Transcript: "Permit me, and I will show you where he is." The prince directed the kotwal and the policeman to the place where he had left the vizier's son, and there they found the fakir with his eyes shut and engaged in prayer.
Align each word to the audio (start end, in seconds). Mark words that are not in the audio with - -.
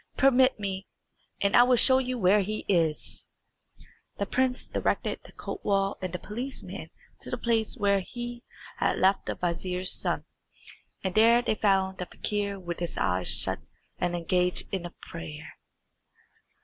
"Permit 0.17 0.59
me, 0.59 0.87
and 1.41 1.55
I 1.55 1.61
will 1.61 1.75
show 1.75 1.99
you 1.99 2.17
where 2.17 2.41
he 2.41 2.65
is." 2.67 3.27
The 4.17 4.25
prince 4.25 4.65
directed 4.65 5.19
the 5.23 5.31
kotwal 5.31 5.97
and 6.01 6.11
the 6.11 6.17
policeman 6.17 6.89
to 7.19 7.29
the 7.29 7.37
place 7.37 7.77
where 7.77 7.99
he 7.99 8.43
had 8.79 8.97
left 8.97 9.27
the 9.27 9.35
vizier's 9.35 9.91
son, 9.91 10.25
and 11.03 11.13
there 11.13 11.43
they 11.43 11.53
found 11.53 11.99
the 11.99 12.07
fakir 12.07 12.59
with 12.59 12.79
his 12.79 12.97
eyes 12.97 13.27
shut 13.29 13.59
and 13.99 14.15
engaged 14.15 14.67
in 14.73 14.91
prayer. 15.03 15.53